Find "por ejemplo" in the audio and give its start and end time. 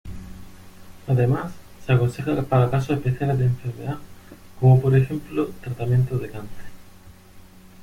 4.81-5.51